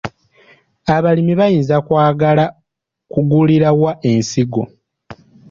Abalimi 0.95 1.33
bayinza 1.39 1.75
kwagala 1.85 2.45
kugula 3.11 3.69
wa 3.81 3.91
ensigo? 4.11 4.63